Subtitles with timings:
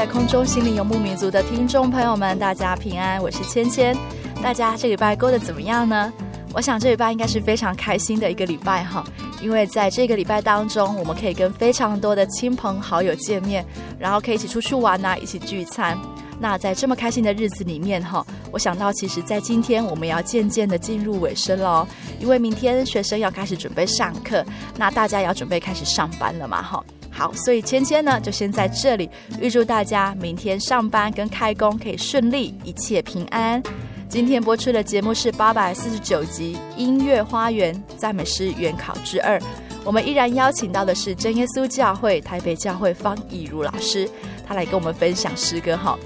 [0.00, 3.94] 在空中心灵游牧民族的听众朋友们，大家平安，我是芊芊。
[4.42, 6.10] 大家这礼拜过得怎么样呢？
[6.54, 9.04] 我想这礼拜应该是非常开心的一个礼拜哈，
[9.42, 13.62] 因为在这个礼拜当中，我们可以跟非常多的亲朋好友见面，
[13.98, 15.98] 然后可以一起出去玩呐，一起聚餐。
[16.40, 21.86] 那在这么开心的日子里面哈，我想到其实，在今天我们要渐渐的进入尾声喽，
[22.18, 24.42] 因为明天学生要开始准备上课，
[24.78, 26.82] 那大家也要准备开始上班了嘛哈。
[27.20, 29.06] 好，所以芊芊呢，就先在这里
[29.42, 33.62] 预祝大家明天上班跟开工可以顺利，一切平安。
[34.08, 39.38] 今天播出的节目是八百四十九集《音乐花园赞美诗原考之二》，
[39.84, 44.08] 我们依然邀请到的是真耶稣教会台北教会方以如老师，
[44.48, 45.98] 他来跟我们分享诗歌哈。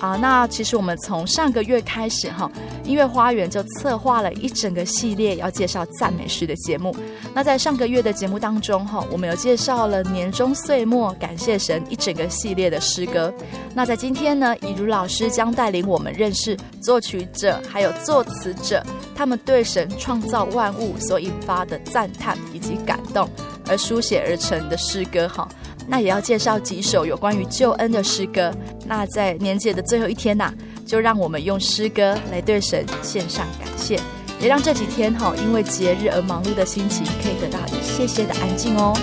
[0.00, 2.50] 啊，那其实我们从上个月开始哈，
[2.84, 6.96] 音乐花园就策划了一整个系列要介绍赞美诗的节目。
[7.34, 13.32] 那在上个月的节目当中哈，我们有介绍了年终岁末感谢神一整个系列的诗歌。
[13.74, 18.82] 那在今天呢，以如老师将带领我们认识作曲者还有作词者，
[19.14, 23.28] 他们对神创造万物所引发的赞叹以及感动
[23.68, 25.46] 而书写而成的诗歌哈。
[25.90, 28.54] 那也要介绍几首有关于救恩的诗歌。
[28.86, 30.54] 那在年节的最后一天呐、
[30.86, 33.98] 就让我们用诗歌来对神献上感谢，
[34.40, 38.96] 也让这几天哈因为节日而忙碌的心情可以得到一些些的安静哦。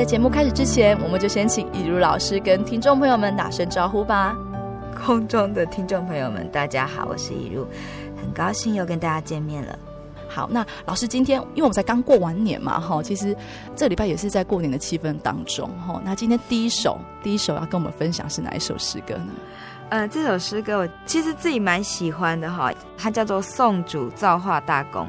[0.00, 4.34] 在节目开始之前，我们就先请以如老师跟听众朋友们打声招呼吧。
[4.98, 7.66] 空中的听众朋友们，大家好，我是以如，
[8.16, 9.78] 很高兴又跟大家见面了。
[10.26, 13.36] 好，那老师今天，因为我们才刚过完年嘛，哈，其实
[13.76, 16.00] 这礼拜也是在过年的气氛当中，哈。
[16.02, 19.32] 那今天第一首，第一首要跟我们分享是哪一首诗歌呢？
[19.90, 25.02] 呃，这首诗歌我其实自己蛮喜欢的，哈，它叫做《颂主造化大功》。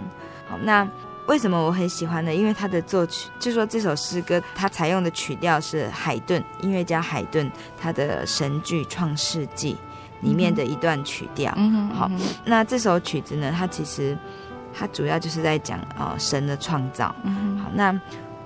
[0.52, 0.85] 好，那。
[1.31, 2.36] 为什么我很喜欢呢？
[2.36, 7.50] 因为他的作曲，就说这首诗歌，它采用的曲调是海顿音乐家海顿
[7.80, 9.74] 他的神剧《创世纪》
[10.28, 11.53] 里面的一段曲调。
[11.56, 12.12] 嗯，好，
[12.44, 14.18] 那这首曲子呢，它其实
[14.74, 17.16] 它主要就是在讲啊、哦、神的创造。
[17.24, 17.97] 嗯，好，那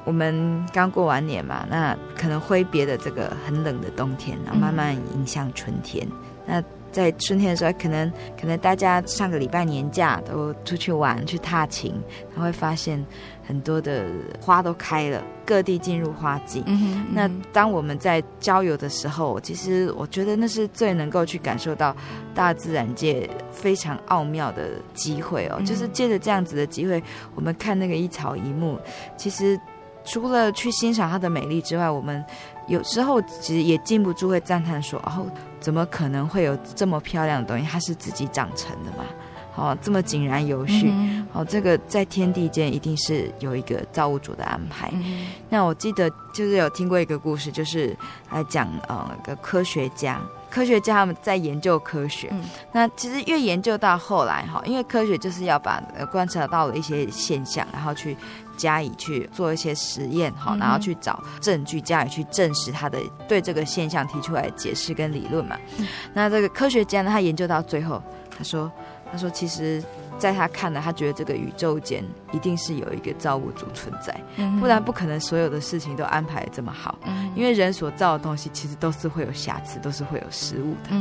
[0.04, 6.08] 我们刚过完年嘛，那可能挥别的这个很冷的冬天，然后慢慢迎向春天。
[6.46, 6.64] 那
[6.96, 11.94] 在春天的时候，可能可能大家上个礼拜年假都出去玩去踏青，
[12.34, 13.06] 他会发现
[13.46, 14.06] 很多的
[14.40, 16.64] 花都开了，各地进入花季。
[17.12, 21.94] 那当我们在郊游的时候，其实我觉得那是最能够去感受到
[22.34, 25.58] 大自然界非常奥妙的机会哦。
[25.60, 27.04] 嗯、就是借着这样子的机会，
[27.36, 28.80] 我们看那个一草一木，
[29.18, 29.60] 其实
[30.06, 32.24] 除了去欣赏它的美丽之外，我们
[32.68, 35.26] 有时候其实也禁不住会赞叹说：“哦。”
[35.66, 37.66] 怎么可能会有这么漂亮的东西？
[37.66, 39.04] 它是自己长成的嘛？
[39.52, 40.94] 好、哦，这么井然有序。
[41.34, 44.92] 哦，这个在天地间一定是有一个造物主的安排。
[44.94, 47.98] 嗯、那我记得就是有听过一个故事，就是
[48.30, 50.22] 来讲呃一个科学家，
[50.52, 52.28] 科学家他们在研究科学。
[52.32, 58.16] 嗯，那其实越研究到后来哈，因为科学就是要把观察到的一些现象，然后去
[58.58, 65.58] 加以去做一些实验好，然后去找证据加以去证实他的对这个现象提出来的解释跟理论嘛。
[65.78, 68.02] 嗯，那这个科学家呢，他研究到最后，
[68.36, 68.72] 他说，
[69.12, 69.84] 他说其实。
[70.18, 74.18] 在他看来，他觉得这个宇宙间一定是有一个造物主存在，
[74.62, 76.98] 不然不可能所有的事情都安排得这么好。
[77.36, 80.92] 因为人所造的东西其实都是会有瑕疵，都是会有失误的。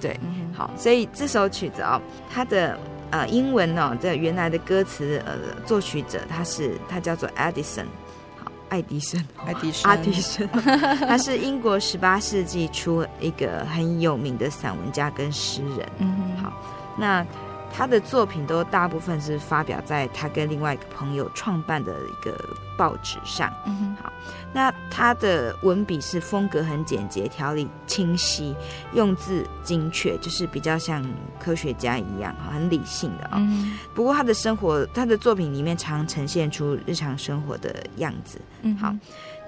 [0.00, 0.18] 对，
[0.56, 2.02] 好，所以这首曲子啊、哦，
[2.32, 2.78] 它的
[3.10, 7.86] 呃英文呢、哦，这原来的歌词呃作曲者他是他叫做 Edison，
[8.42, 10.48] 好，爱迪生，爱迪生，爱迪生，
[11.06, 15.88] 他是英国十八世纪初一个很有名的散文家跟诗人。
[15.98, 16.52] 嗯好，
[16.96, 17.26] 那。
[17.72, 22.36] 他的作品都大部分是发表在他跟另外一个朋友创办的一个
[22.76, 23.50] 报纸上。
[24.02, 24.12] 好，
[24.52, 28.54] 那他的文笔是风格很简洁，条理清晰，
[28.94, 31.04] 用字精确，就是比较像
[31.38, 33.32] 科学家一样，很理性的啊。
[33.36, 38.40] 嗯，不过他的生活，他的作品里面常呈现出日常生活的样子。
[38.62, 38.94] 嗯，好。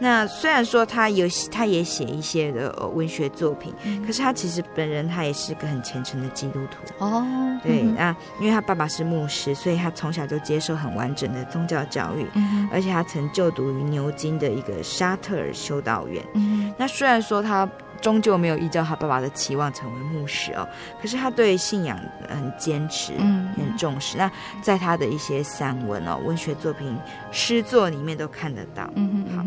[0.00, 7.23] 那虽然说他有，他也写一些的文学作品，嗯、可是他其实本人他也是个很虔诚的基督徒哦。
[7.62, 16.25] 对，那、嗯、因为他爸爸是牧师，所以他从小就接受很完整的宗教教育，嗯、而且他曾就读于牛津的一个沙特尔修道院。
[16.32, 17.69] 嗯，那虽然说他
[18.00, 20.67] 终究没有依照他爸爸的期望成为牧师哦，
[21.03, 24.17] 可是他对信仰很坚持，嗯，很重视。
[24.17, 24.31] 那
[24.62, 26.96] 在他的一些散文哦、文学作品、
[27.31, 28.91] 诗作里面都看得到。
[28.94, 29.44] 嗯嗯，好。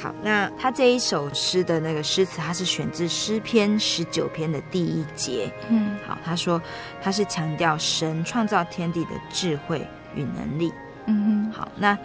[0.00, 5.52] 好，那他这一首诗的那个诗词，它是选自诗篇十九篇的第一节。
[5.68, 6.60] 嗯，好，他说
[7.02, 10.72] 他是强调神创造天地的智慧与能力。
[11.04, 11.98] 嗯哼，好，那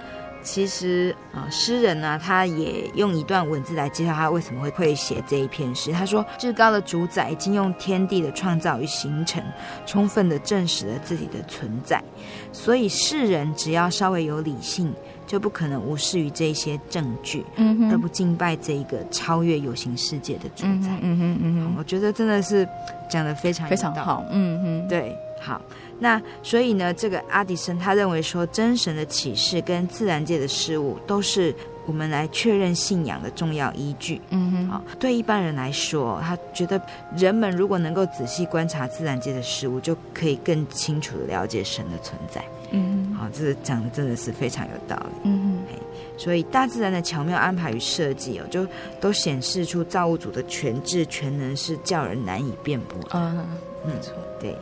[0.43, 5.93] 其实啊，诗人呢，他也用一段文字来介绍他为什么会会写这一篇诗。
[5.93, 9.41] 他说，至高的主宰已经用天地的创造与形成，
[9.85, 12.03] 充分的证实了自己的存在，
[12.51, 14.93] 所以世人只要稍微有理性。
[15.25, 20.89] 就不可能无视于这些证据，嗯哼，而不敬拜这一个超越有形世界的主宰。
[21.01, 22.67] 嗯哼，嗯哼，我觉得真的是
[23.09, 24.23] 讲的非常非常好。
[24.31, 25.61] 嗯哼，对，好。
[25.97, 31.55] 那所以呢，这个阿迪生他认为说，真神的启示跟自然界的事物都是
[31.85, 34.21] 我们来确认信仰的重要依据。
[34.31, 34.81] 嗯哼，好。
[34.99, 36.81] 对一般人来说，他觉得
[37.15, 42.43] 人们如果能够仔细观察自然界的事物，就可以更清楚的了解神的存在。
[42.75, 45.29] 嗯，好，这是讲的真的是非常有道理。
[45.29, 45.77] 嗯哼，
[46.17, 48.67] 所以大自然的巧妙安排与设计哦，就
[48.99, 53.09] 都显示出造物主的全智全能是叫人难以辩驳的。
[53.13, 53.47] 嗯，
[53.85, 54.55] 没错，对。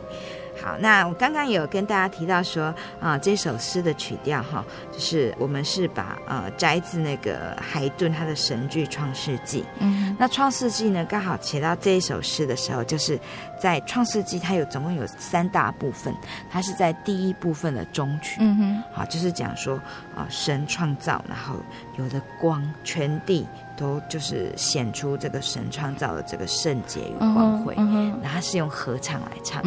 [0.64, 9.60] 好，那我刚刚有跟大家提到说啊，这首诗的曲调哈，就是我们是把呃摘自那个海顿他的神剧《创世纪》。
[9.80, 13.20] 嗯，那《创世纪》呢，刚好写到这一首诗的时候，就是
[13.60, 16.14] 在《创世纪》它有总共有三大部分，
[16.50, 18.38] 它是在第一部分的中曲。
[18.40, 19.76] 嗯哼，好，就是讲说
[20.16, 21.56] 啊，神创造，然后
[21.98, 23.46] 有了光，全地。
[23.76, 29.62] 都就是显出这个神创造的这个圣洁与光辉，然后他是用合唱来唱，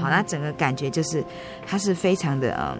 [0.00, 1.24] 好，那整个感觉就是，
[1.66, 2.78] 它是非常的嗯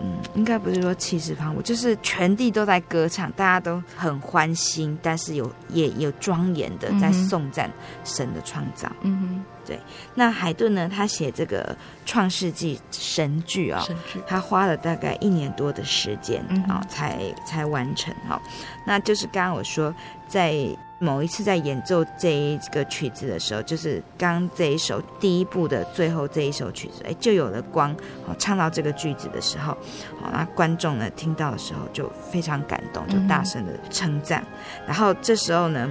[0.00, 7.70] 嗯，应该不是说气势磅礴，就是全地都在歌唱，大家都很欢欣，但是有也有庄严的在颂赞
[8.04, 9.44] 神的创造，嗯哼。
[9.68, 9.78] 对，
[10.14, 10.88] 那海顿呢？
[10.88, 11.62] 他写这个
[12.06, 13.84] 《创世纪》神剧啊，
[14.26, 18.40] 他花了大概一年多的时间啊，才才完成哈。
[18.86, 19.94] 那就是刚刚我说，
[20.26, 20.54] 在
[20.98, 27.92] 某一次在演奏这一个曲子的时候，就是刚这一首第一部的最后这一首曲子，哎，就有了光，
[28.26, 29.76] 哦唱到这个句子的时候，
[30.18, 34.42] 好，那观众呢听到的时候就非常感动，就大声的称赞。
[34.86, 35.90] 然后这时候呢。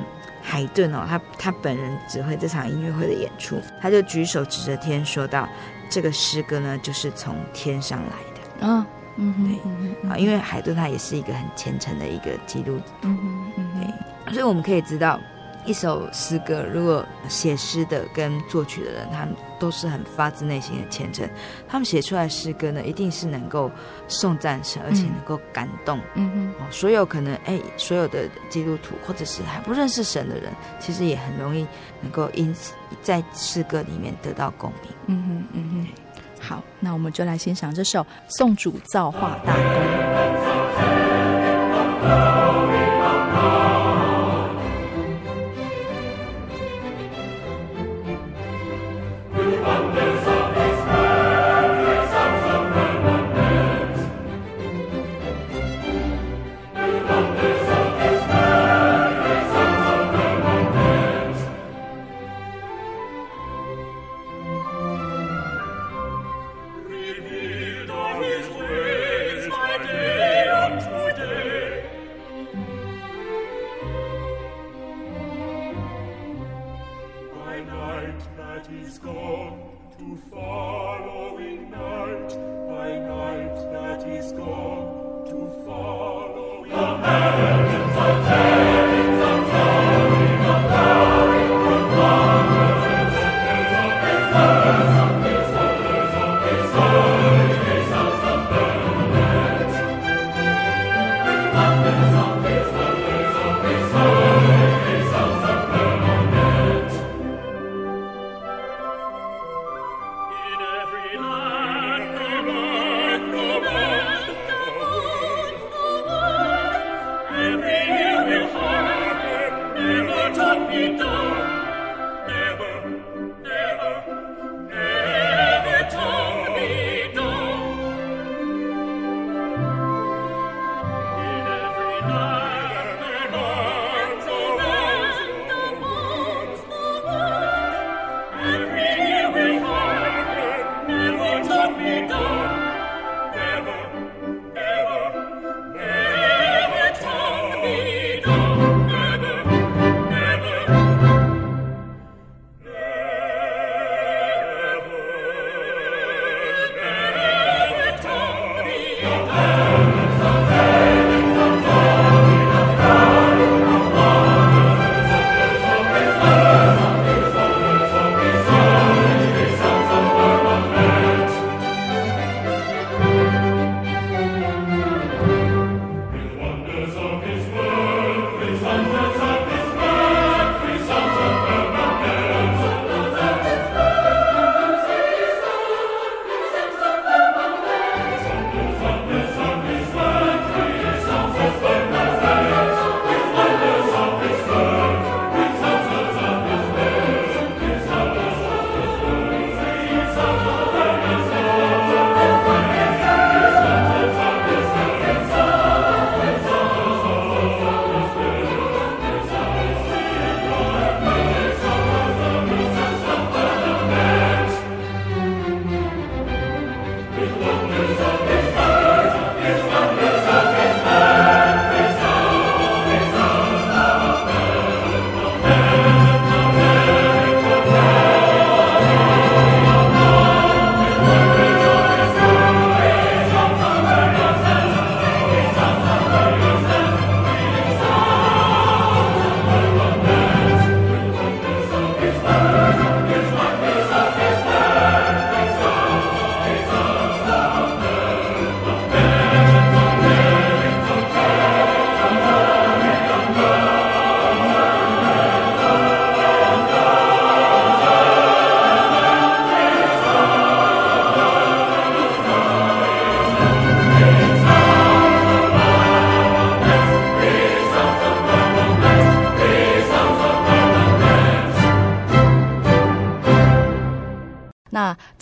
[0.49, 5.45] 海顿哦，他他本人指挥这场音乐会的演出，他就举手指着天说道
[5.91, 8.87] ：“这个诗歌呢，就是从天上来的。”啊，
[9.17, 9.33] 嗯，
[10.01, 13.51] 对，啊，因为海顿他也是一个很虔诚的一个基督徒，嗯
[14.25, 15.19] 对，所以我们可以知道。
[15.67, 21.29] 一首诗歌，如果写诗的跟作曲的人，他们都是很发自内心的虔诚，
[21.67, 23.69] 他们写出来的诗歌呢，一定是能够
[24.07, 25.99] 颂赞神，而且能够感动。
[26.15, 31.67] 嗯哼，哦，所有可能哎，所有的基督徒或者是还不认识神的人，其实也很容易
[32.01, 34.89] 能够因此在诗歌里面得到共鸣。
[35.07, 35.87] 嗯哼，嗯哼，
[36.39, 39.63] 好，那我们就来欣赏这首《颂主造化大功》。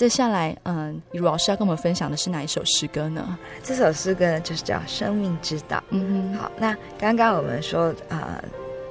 [0.05, 3.35] 接下来，嗯，雨茹老师要跟我们分享的是哪一首诗歌呢？
[3.63, 5.77] 这首诗歌呢，就是叫《生命之道》。
[5.89, 8.43] 嗯哼，好，那刚刚我们说，啊、呃，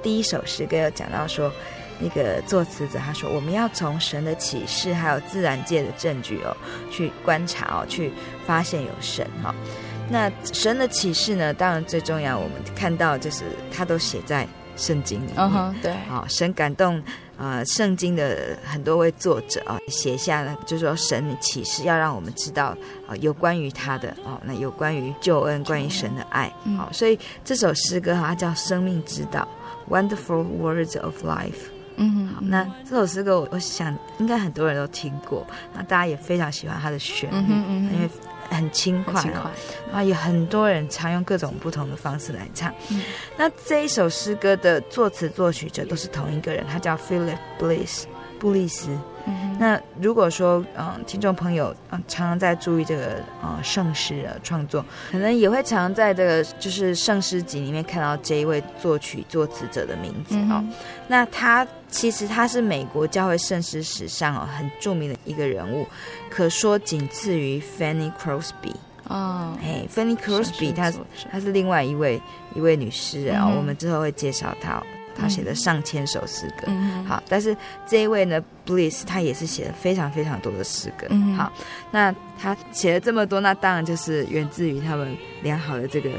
[0.03, 1.49] 第一首诗歌有讲到说，
[1.99, 6.53] 那个作词者他说，我们要从神的启示，还有自然界的证据哦，
[6.91, 8.11] 去观察哦，去
[8.45, 9.55] 发现有神哈、哦。
[10.09, 14.45] 那神的启示呢，当然最重要，我们看到就是他都写在
[14.75, 15.35] 圣经里面。
[15.37, 17.01] 嗯哼，对，好，神感动。
[17.45, 22.77] 呃，圣经的很多位作者啊，写下了，就是说神的启示，要让我们知道啊、
[23.09, 29.47] 呃，有关于他的哦，那有关于救恩，关于神的爱，好、所以这首诗歌哈，它叫《生命之道》
[29.93, 31.74] （Wonderful Words of Life）。
[31.97, 38.09] 嗯，好，那这首诗歌我我想应该很多人都听过，那大家也非常喜欢它的旋律，嗯嗯、因为。
[38.47, 39.51] 很轻快，轻快
[39.91, 40.03] 啊！
[40.03, 42.71] 有很多人常用各种不同的方式来唱。
[42.91, 43.01] 嗯、
[43.35, 48.03] 那这一首诗歌的作词作曲者都是同一个人，他叫 Philip Bliss
[48.39, 48.95] 布利斯。
[49.25, 60.61] 嗯、那如果说嗯，听众朋友嗯常常在注意这个嗯圣诗的创作，可能也会常常在这个就是圣诗集里面看到这一位作曲作词者的名字哦。
[60.61, 60.71] 嗯、
[61.07, 65.87] 那他其实他是美国教会圣诗史上哦很著名的一个人物。
[66.29, 68.75] 可说仅次于 Fanny Crosby
[69.05, 70.91] 哦，哎，Fanny Crosby，她
[71.31, 72.21] 她是另外一位
[72.53, 74.83] 一位女诗人，嗯、我们之后会介绍她，
[75.15, 76.65] 她写的上千首诗歌。
[76.67, 77.55] 嗯、好，但是
[77.87, 81.07] 这一位呢，Bliss，她也是写了非常非常多的诗歌。
[81.11, 81.49] 嗯、好，
[81.91, 86.09] 那她写了这么多，那当然就是源自于他们良好的这个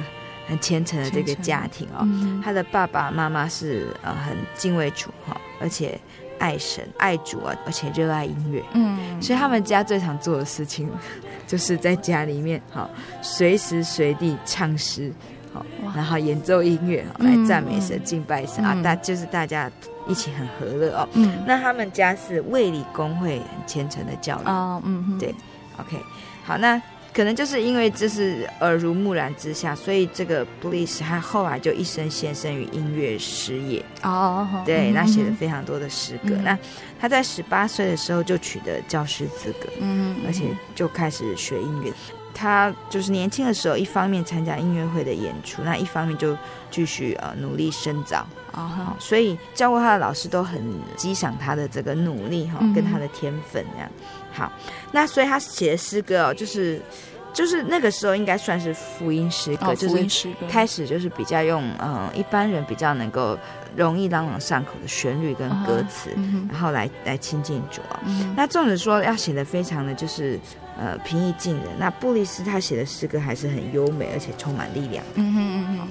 [0.46, 2.00] 很虔诚的这个家庭哦。
[2.42, 5.98] 她、嗯、的爸爸妈妈是呃很敬畏主哈，而且。
[6.38, 8.62] 爱神、爱主啊，而且热爱音乐。
[8.74, 10.86] 嗯，所以他们家最常做的事情，
[11.48, 12.90] 就是在家里面好，
[13.22, 15.10] 随时随地唱诗，
[15.54, 18.78] 好，然后演奏音乐，来赞美神、敬拜神啊。
[18.82, 19.70] 大就是大家
[20.06, 21.08] 一起很和乐哦。
[21.14, 24.82] 嗯，那他们家是卫理公会很虔诚的教育哦。
[24.84, 25.34] 嗯，对。
[25.78, 25.96] OK，
[26.44, 26.78] 好，那。
[27.16, 34.46] 可能就是因为这是耳濡目染之下，所以这个 Bliss 他后来就一生献身于音乐事业哦。
[34.66, 36.34] 对，那写了非常多的诗歌。
[36.34, 36.58] 嗯、那
[37.00, 40.44] 他在十八岁的时候就取得教师资格，嗯，而且
[40.74, 41.90] 就开始学音乐。
[42.34, 46.36] 他就是年轻的时候，一方面参加音乐会的演出，那一方面就
[46.70, 48.94] 继续呃努力深造哦。
[48.98, 50.62] 所以教过他的老师都很
[50.98, 53.90] 激赏他的这个努力哈，跟他的天分这样。
[54.36, 54.52] 好，
[54.92, 56.80] 那所以他写的诗歌哦，就是
[57.32, 63.38] 就是那个时候应该算是福音诗歌，就是开始就是比较用嗯一般人比较能够
[63.74, 66.10] 容易朗朗上口的旋律跟歌词，
[66.50, 68.00] 然后来来亲近主啊。
[68.36, 70.38] 那纵使说要写的非常的就是
[70.78, 75.04] 呃平易近人，那布利斯他写的诗歌还是很优美，而且充满力量。
[75.14, 75.88] 嗯哼嗯嗯，好。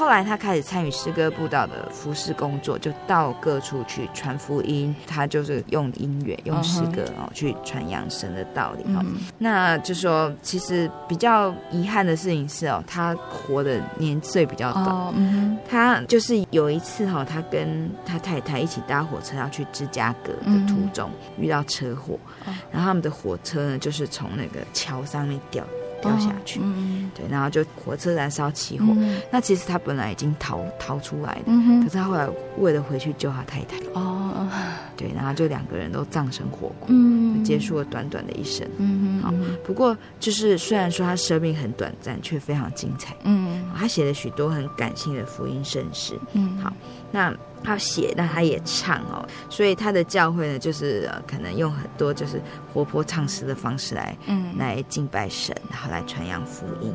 [0.00, 4.96] 后来他开始参与诗歌布道的服事工作，就到各处去传福音。
[5.06, 9.04] 他就是用音乐、用诗歌哦去传扬神的道理哦。
[9.36, 15.60] 那就说，其实比较遗憾的事情是哦，他活的年岁比较短。
[15.68, 22.18] 他就是有一次哈，他跟他太太一起搭火车要去芝加哥的途中遇到车祸，
[22.72, 25.62] 然后他们的火车呢就是从那个桥上面掉。
[26.00, 28.86] 掉下去，嗯、对，然后就火车燃烧起火。
[28.96, 32.28] 嗯、那其实他本来已经逃逃出来的，嗯、可是他后来
[32.58, 34.48] 为了回去救他太太，哦，
[34.96, 38.66] 对，然后就两个人都葬身火库，嗯、结束了短短的一生。
[38.78, 43.14] 嗯哼好，不过就是虽然说他生命很短暂，却非常精彩。
[43.24, 46.18] 嗯，他写了许多很感性的福音圣诗。
[46.32, 46.72] 嗯，好，
[47.10, 47.34] 那。
[47.62, 52.40] 他写，但他也唱哦，所以他的教会呢，就是、呃、可能用很多就是
[52.72, 56.94] 活泼唱诗的方式来，嗯，来敬拜神，然后来传扬福音。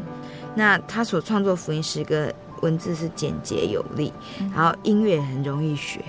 [0.55, 4.11] 那他所创作福音诗歌，文字是简洁有力，
[4.55, 6.01] 然后音乐很容易学。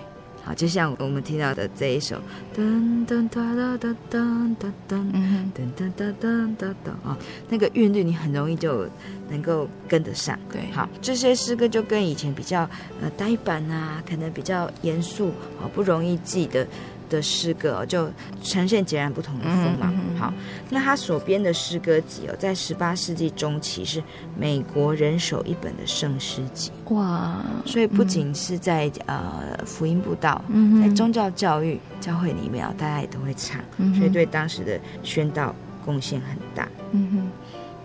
[0.47, 2.15] 好，就像我们听到的这一首，
[2.57, 5.13] 噔噔哒哒哒噔噔噔，
[5.53, 8.89] 噔噔哒噔哒哒啊，那个韵律你很容易就
[9.29, 10.39] 能够跟得上。
[10.53, 12.61] 对，好，这些诗歌就跟以前比较
[13.03, 15.31] 呃呆板啊，可能比较严肃，
[15.61, 16.65] 啊不容易记的。
[17.09, 18.09] 的诗歌就
[18.43, 19.87] 呈现截然不同的风貌。
[20.19, 20.33] 好，
[20.71, 24.03] 那他所编的诗歌集哦，在十八世纪中期是
[24.37, 26.71] 美国人手一本的圣诗集。
[26.91, 27.37] 哇！
[27.65, 30.43] 所以不仅是在呃福音布道，
[30.83, 33.61] 在宗教教育教会里面啊，大家也都会唱，
[33.97, 36.69] 所以对当时的宣道贡献很大。
[36.93, 37.31] 嗯哼。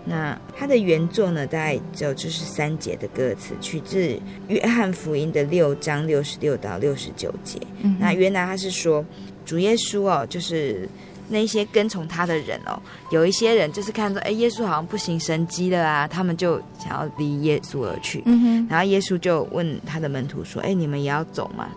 [0.04, 7.58] 那他的原作呢，大概只有就是三节的歌词，取自约翰福音的六章六十六到六十九节。
[7.82, 9.04] 嗯、那原来他是说，
[9.44, 10.88] 主耶稣哦，就是
[11.28, 18.22] 那些跟从他的人哦，有一些人就是看到哎，耶稣好像不行神迹了啊，他们就想要离耶稣而去。
[18.26, 21.68] 嗯、哼然后耶稣就问他的门徒说：“哎，你们也要走吗？”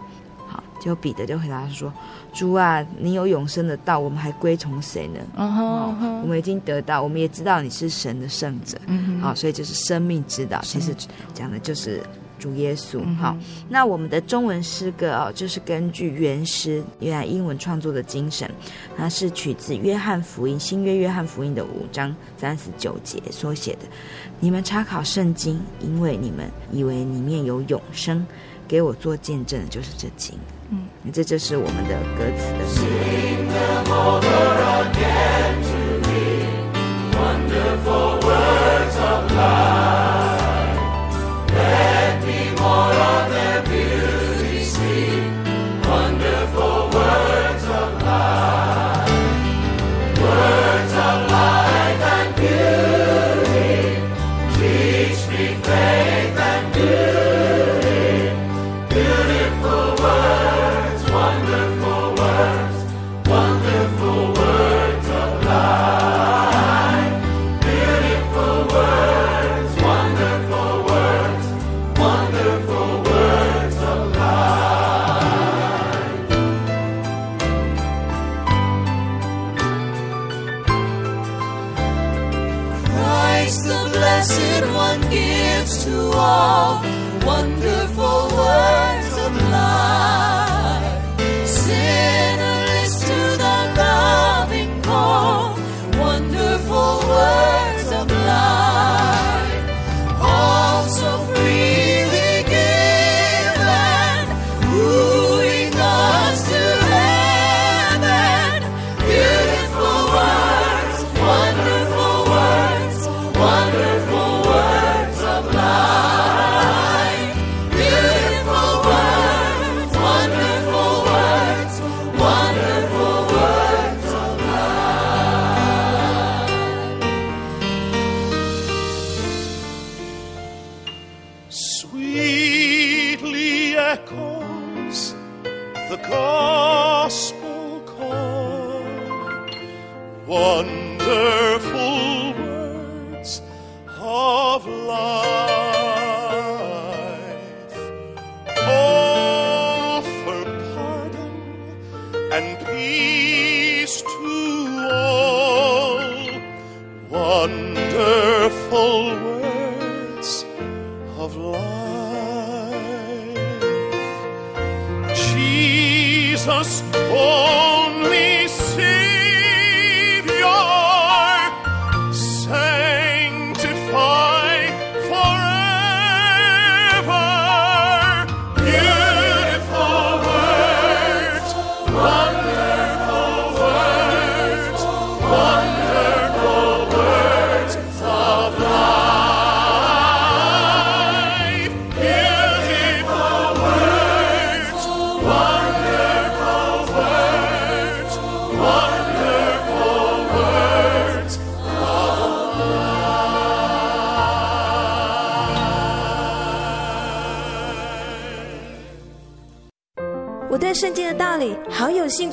[0.76, 1.92] 好，就彼得就回答说。
[2.34, 6.22] 主啊，你有永生的道，我们还归从谁呢？Uh huh, uh huh.
[6.22, 8.78] 我们已经得到，我们也知道你是神的圣者。
[8.86, 9.32] 好、uh huh.
[9.32, 10.94] 哦，所以就是生命之道，其实
[11.34, 12.04] 讲的就是
[12.38, 13.02] 主耶稣。
[13.16, 13.36] 好、uh
[13.70, 18.52] 那我们的中文诗歌哦，就是根据原诗原来英文创作的精神，
[18.98, 23.88] 它是取自约翰福音新约约翰福音的五章三十九节所写的。
[24.42, 28.28] 你们查考圣经，因为你们以为里面有永生，
[28.68, 30.38] 给我做见证的就是这经。
[30.70, 32.66] 嗯，这就是我们的歌词的。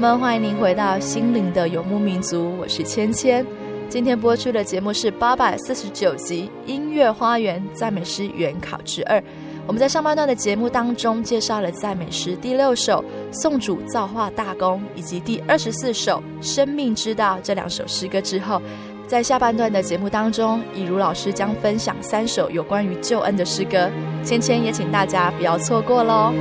[0.00, 3.46] 们，欢迎您回到心灵的游牧民族，我是芊芊。
[3.86, 9.18] 今天播出的节目是八百四十九集《音乐花园赞美诗原考之二》。
[9.66, 13.04] 我们在上半段的节目当中介绍了赞美诗第六首
[13.42, 18.62] 《颂主造化大功》以及第二十四首《生命之道》这两首诗歌之后，
[19.06, 23.90] 在下半段的节目当中，以如老师将分享三首有关于救恩的诗歌，
[24.24, 26.32] 芊芊也请大家不要错过喽。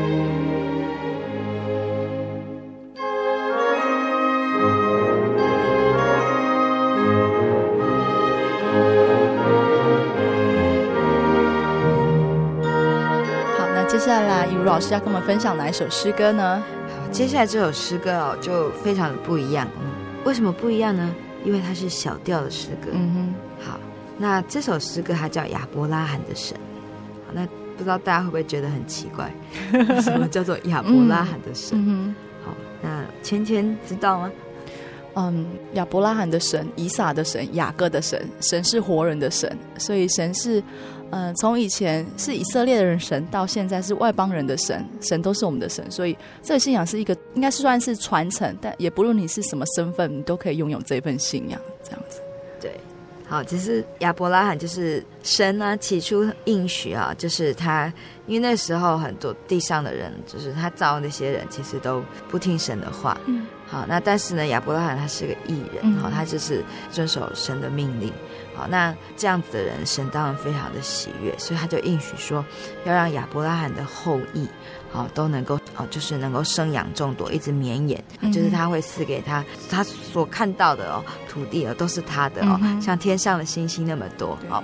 [14.70, 16.64] 老师要跟我们分享哪一首诗歌呢？
[16.88, 19.68] 好，接下来这首诗歌哦，就非常的不一样。
[19.82, 19.90] 嗯，
[20.26, 21.12] 为什么不一样呢？
[21.44, 22.92] 因为它是小调的诗歌。
[22.92, 23.80] 嗯哼，好，
[24.20, 26.56] 那这首诗歌它叫亚伯拉罕的神。
[27.26, 29.34] 好，那不知道大家会不会觉得很奇怪，
[30.02, 31.76] 什么叫做亚伯拉罕的神？
[31.76, 32.54] 嗯好，
[32.84, 34.32] 那芊芊知道吗？
[35.16, 40.64] 嗯，亚伯拉罕的神、以撒的神、雅各的神，神是活人的神，所以神是，
[41.12, 52.22] 嗯，从以前是以色列的人神，到现在是外邦人的神，神都是我们的神，所以这个信仰是一个，应该是算是传承，但也不论你是什么身份，你都可以拥有这份信仰，这样子。
[52.62, 52.72] 对，
[53.28, 57.92] 好，其实亚伯拉罕就是神呢、啊，起初应许啊，就是他，
[58.28, 63.20] 因为那时候很多地上的人，就是他造那些人，其实都不听神的话。
[63.26, 63.46] 嗯。
[63.66, 68.12] 好，那但是呢，亚伯拉罕他是个艺人，好、嗯，他就是遵守神的命令。
[68.60, 72.44] 好，那这样子的人，神当然非常的喜悦，所以他就应许说，
[72.84, 74.46] 要让亚伯拉罕的后裔，
[74.92, 84.38] 好，都能够哦，就是能够生养众多，一直绵延，嗯、就是他会赐给他他所看到的哦土地哦，都是他的哦，嗯、像天上的星星那么多。
[84.50, 84.62] 好，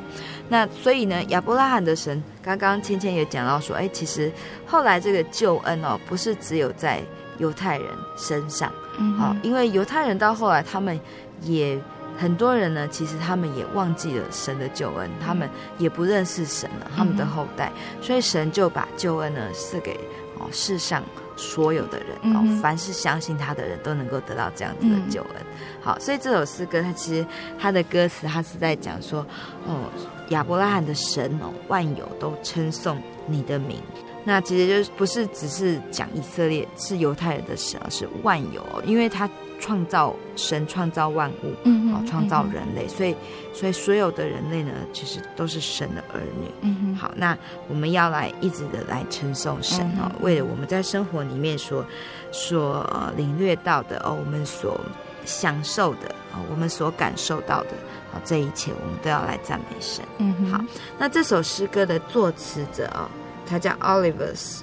[0.50, 4.30] 那所以呢，亚伯拉罕的神，刚刚芊芊也讲到说，哎，其实
[4.66, 7.02] 后来这个救恩哦，不是只有在
[7.38, 11.00] 犹太人身上，嗯，好，因为犹太人到后来他们
[11.44, 11.80] 也。
[12.17, 19.99] 很多人呢，其实他们也忘记了神的救恩，他们也不认识神了，他们的后代，所以神就把救恩呢赐给
[20.39, 21.04] 哦世上
[21.36, 25.45] 所有的人哦，凡是相信他的人都能够得到这样子的救恩。
[25.82, 27.28] 好，所以这首诗歌它其实
[27.60, 29.19] 它的歌词，它是在讲说
[29.67, 29.91] 哦，
[30.30, 32.97] 亚伯拉罕的神哦，万有都称颂
[33.28, 33.78] 你的名。
[34.23, 39.30] 那其实就不是只是讲以色列是犹太人的神，而是万有，因为他。
[39.60, 43.15] 创造神创造万物，嗯，好，创造人类，所以
[43.54, 46.52] 所以所有的人类呢，其实都是神的儿女。
[46.62, 47.38] 嗯哼，好，那
[47.68, 51.86] 我们要来一直的来称颂神哦，为了我们在生活里面所
[52.32, 54.80] 所领略到的哦，我们所
[55.26, 57.72] 享受的哦，我们所感受到的
[58.13, 60.04] 哦，这一切我们都要来赞美神。
[60.18, 60.65] 嗯哼，好，
[61.00, 63.10] 那这首诗歌的作词者哦，
[63.46, 64.60] 他叫 Olivers。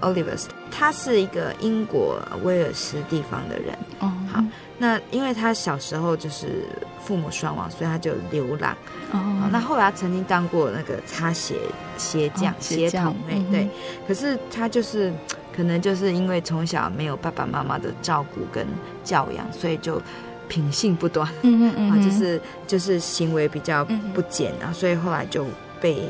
[0.00, 3.78] Olivers，他是一个英国威尔斯地方的人。
[4.00, 4.42] 哦，好，
[4.76, 6.66] 那因为他小时候就是
[7.00, 8.76] 父母双亡，所以他就流浪。
[9.12, 11.54] 哦，那后来他曾经当过那个擦鞋
[11.96, 13.68] 鞋匠、鞋童妹，对。
[14.08, 15.12] 可是他就是
[15.54, 18.66] 可能就是因为从小没有爸爸妈妈的照顾跟
[19.04, 20.02] 教养，所以就
[20.48, 21.26] 品性不端。
[21.42, 25.46] 嗯嗯嗯，啊，就是就是行为比较不检啊，所以后来就
[25.84, 26.08] 被。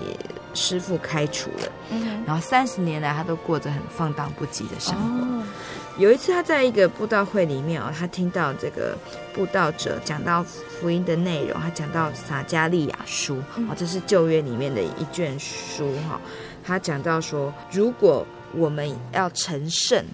[0.56, 1.72] 师傅开除了，
[2.24, 5.44] 然后三十年来他都过着很放荡不羁的生活。
[5.98, 8.96] 有一次他在一个布道会里面哦，他听到这个
[9.32, 16.20] 布道者讲到福音的内容，他讲到撒加利亚书哦，这是旧约里面的一卷书哈。
[16.62, 20.04] 他讲到说，如果我们要成圣。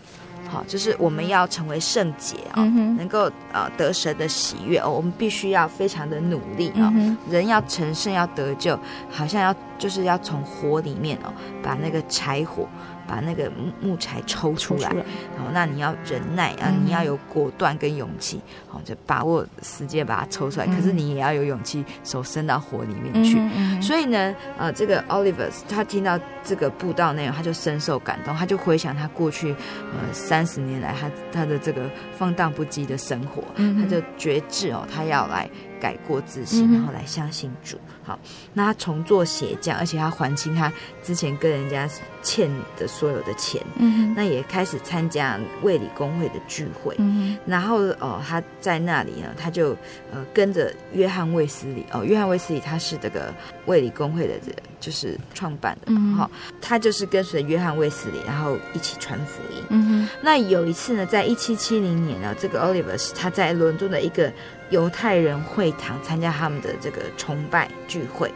[0.50, 6.90] 好，就是我们要成为圣洁啊，嗯、能够呃得神的喜悦哦，我们必须要非常的努力啊。
[6.96, 8.76] 嗯、人要成圣要得救，
[9.08, 11.32] 好像要就是要从火里面哦，
[11.62, 12.66] 把那个柴火。
[13.10, 14.88] 把那个木材抽出来，
[15.36, 20.66] 好，那你要忍耐啊，你要有果断跟勇气，好，就把握时间把它抽出来。
[20.66, 23.36] 可是你也要有勇气，手伸到火里面去。
[23.82, 35.50] 所以呢，呃，这个 Olivers 他听到这个布道内容，他就深受感动，他就回想他过去呃三十年来他他的这个放荡不羁的生活，他就决志哦，他要来。
[35.80, 37.78] 改过自新，然后来相信主。
[38.10, 38.18] 好，
[38.52, 41.88] 那他重做鞋匠，而且他还清他之前跟人家
[42.22, 43.62] 欠的所有的钱。
[43.76, 46.92] 嗯哼，那也开始参加卫理公会的聚会。
[46.98, 49.76] 嗯哼，然后哦，他在那里呢，他就
[50.12, 51.86] 呃跟着约翰卫斯理。
[51.92, 53.32] 哦，约翰卫斯理他是这个
[53.66, 55.82] 卫理公会的这个就是创办的。
[55.86, 59.62] 嗯哼，好，他就是跟随约翰卫斯理，然后一起传福音。
[59.68, 64.32] 嗯哼，那有一次呢，在一七七零年呢，这个 Olivers 他在伦敦的一个。
[64.70, 68.32] 犹太人会堂参加他们的这个崇拜聚会，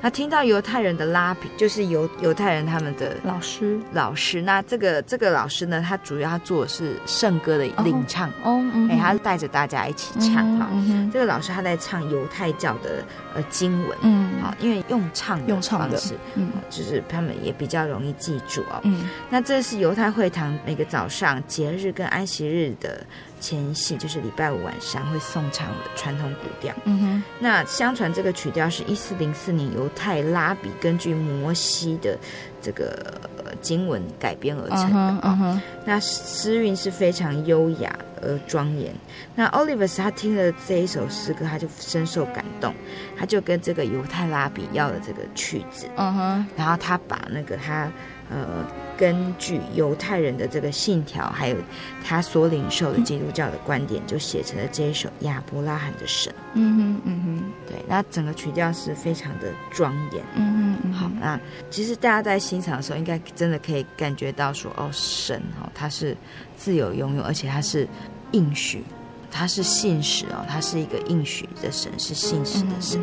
[0.00, 4.42] 那听到犹太人的拉比，就是犹犹太人他们的老师老师。
[4.42, 10.68] 那这个这个老师呢，他主要他做的是圣歌的领唱哦，哎，他带着大家一起唱哈。
[11.12, 18.80] 这个老师他在唱犹太教的呃经文，嗯，好，因为用唱用唱的方式，嗯，就是他们也比较容易记住哦。
[18.82, 23.04] 嗯，那这是犹太会堂每个早上节日跟安息日的。
[23.44, 26.74] 前戏就是礼拜五晚上会送唱的传统古调。
[26.84, 32.18] 嗯哼，那相传这个曲调是一四零四年犹太拉比根据摩西的
[32.62, 33.20] 这个
[33.60, 35.20] 经文改编而成的啊。
[35.22, 35.60] Uh huh, uh huh.
[35.84, 38.94] 那诗韵是非常优雅而庄严。
[39.34, 42.74] 那 Olivers 他听了这一首诗歌，他就深受感动，
[43.18, 45.86] 他就跟这个犹太拉比要了这个曲子。
[45.96, 46.44] 嗯哼、uh，huh.
[46.56, 47.90] 然后他把那个他。
[48.30, 48.64] 呃，
[48.96, 51.56] 根据犹太人的这个信条，还有
[52.04, 56.32] 他所领受的基督教的观点，就写成了这一首《亚伯拉罕的神》。
[56.54, 60.22] 嗯哼，嗯哼，对，那整个曲调是非常的庄严。
[60.36, 61.38] 嗯哼，好，那
[61.70, 66.16] 其实大家在欣赏的时候，应该真的可以感觉到说，哦，神哦，他是
[66.56, 67.88] 自由拥有，而且他是
[68.30, 68.84] 应许，
[69.30, 73.00] 他是信实哦，他是一个应许的神，是信实的神。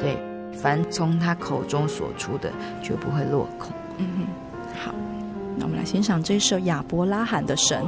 [0.00, 0.18] 对，
[0.60, 3.72] 凡从他口中所出的，绝不会落空。
[3.96, 4.26] 嗯哼。
[5.56, 7.84] 那我们来欣赏这首亚伯拉罕的神。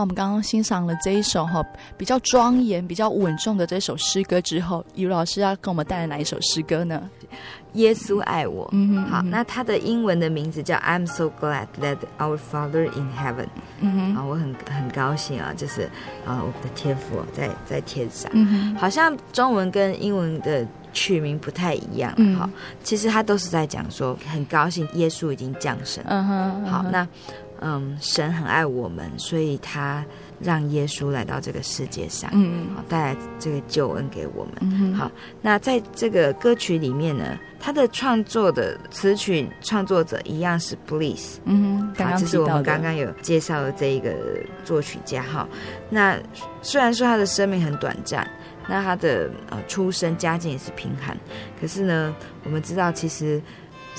[0.00, 1.62] 那我们刚刚欣赏了这一首哈
[1.98, 7.02] 比较庄严、比较稳重的这首诗歌之后，于老师要跟我们带来哪一首诗歌呢？
[7.74, 8.66] 耶稣爱我。
[8.72, 13.48] 嗯哼，好，那它的英文的名字叫 I'm so glad that our Father in heaven。
[13.80, 15.82] 嗯哼，啊，我很很高兴啊，就是
[16.24, 18.30] 啊，我们的天父在在天上。
[18.32, 22.14] 嗯哼，好像中文跟英文的取名不太一样。
[22.16, 22.48] 嗯，好，
[22.82, 26.02] 其实他都是在讲说很高兴耶稣已经降生。
[26.08, 27.06] 嗯哼，好，那
[27.60, 30.04] 嗯，神很爱我们，所以他。
[30.42, 34.54] 让耶稣来到这个世界上，嗯，好，带来这个救恩给我们。
[34.62, 44.14] 嗯，好，那在这个歌曲里面呢，他的创作的词曲创作者一样是 Bliss，嗯，刚刚这是我们刚刚有介绍的这一个
[44.64, 45.46] 作曲家哈。
[45.90, 46.18] 那
[46.62, 48.26] 虽然说他的生命很短暂，
[48.66, 51.14] 那他的呃出身家境也是贫寒，
[51.60, 53.38] 可是呢，我们知道其实。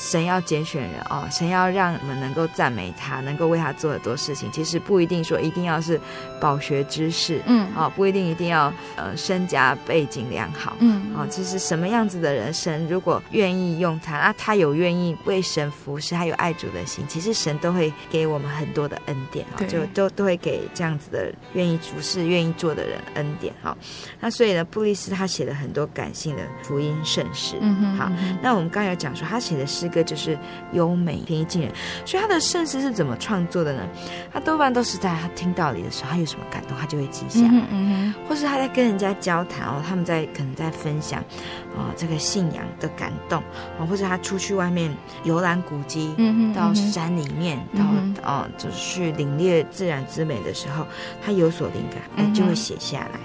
[0.02, 4.52] 神要拣选人哦，神要让我们能够赞美他，能够为他做很多事情。
[4.52, 6.02] 其实不一定说一定要是
[6.40, 23.78] 饱学之士，嗯，啊、哦，不一定一定要呃身家背景良好，嗯，啊、哦，其实什么样子的人，神如果愿意用他，啊，他有愿意为神服侍，他有爱主的心，其实神都会给我们很多的恩典，啊、哦，就都都会给这样子的愿意服侍、愿意做的人恩典，好、哦，
[24.20, 28.12] 那所以呢，布利斯他写了很多感性的福音圣诗，嗯哼，好，
[28.42, 29.91] 那我们刚刚有讲说他写的诗。
[29.92, 30.38] 歌就是
[30.72, 31.72] 优美平易近人，
[32.06, 33.84] 所以他的圣诗是怎么创作的呢？
[34.34, 41.20] 他多半都是在他听道理的时候，他有什么感动，他就会记下来，嗯嗯，或是他在跟人家交谈哦，他们在可能在分享
[41.76, 43.44] 啊、呃、这个信仰的感动
[43.78, 50.86] 啊，或者他出去外面游览古迹，嗯到山里面，嗯、到啊、呃、就是去领略自然之美的时候，
[51.24, 53.20] 他有所灵感，哎，就会写下来。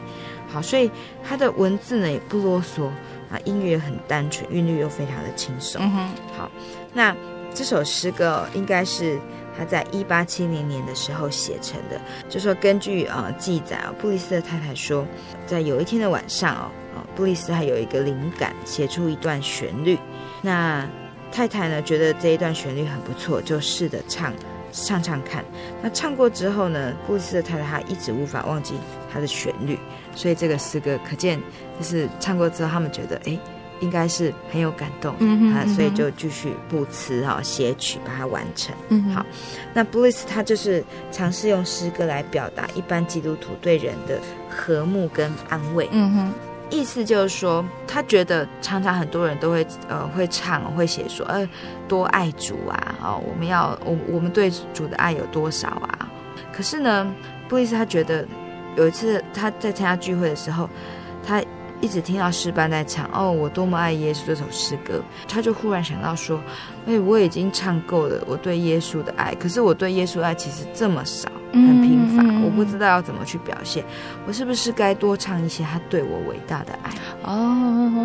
[0.48, 0.90] 好，所以
[1.28, 2.88] 他的文字呢也不啰嗦。
[3.30, 5.80] 啊，音乐很单纯，韵律又非常的轻松。
[5.82, 6.50] 嗯哼，好，
[6.92, 7.14] 那
[7.54, 9.18] 这首诗歌应该是
[9.56, 12.00] 他在一八七零年的时候写成的。
[12.28, 15.06] 就说根据呃记载啊，布利斯的太太说，
[15.46, 16.70] 在有一天的晚上哦，
[17.14, 19.98] 布利斯还有一个灵感，写出一段旋律。
[20.42, 20.86] 那
[21.32, 24.32] 太太呢觉得这一段旋律很不错，就试着唱
[24.72, 25.44] 唱唱看。
[25.82, 28.74] 那唱过之后呢，布利斯的太太她一直无法忘记
[29.12, 29.78] 他的旋律。
[30.16, 31.38] 所以这个诗歌可见，
[31.78, 33.38] 就是唱过之后，他们觉得哎，
[33.80, 38.74] 应该是很有感动，嗯啊，所以就继续补词哈，写曲把它完成。
[38.88, 39.24] 嗯，好，
[39.74, 45.86] 那 Bliss 他就是尝试用诗歌来表达一般基督徒对人的和睦跟安慰。
[45.92, 46.32] 嗯哼，
[46.70, 51.46] 意思就是说，他觉得常常很多人都会呃会唱会写说，呃
[51.86, 56.08] 多爱主啊，哦我们要我我们对主的爱有多少啊？
[56.50, 57.14] 可是呢
[57.50, 58.26] ，Bliss 他觉得。
[58.76, 60.68] 有一次他在参加聚会的时候，
[61.26, 61.42] 他
[61.80, 66.40] 一直听到诗班在唱“哦，我多么爱耶稣”这首诗歌，他就忽然想到说
[66.86, 73.84] ：“哎，我已经唱够了我对耶稣的爱，可是我对耶稣爱其实这么少。”很贫乏，我不知道要怎么去表现。
[74.26, 76.90] 我是不是该多唱一些他对我伟大的爱？
[77.22, 77.34] 哦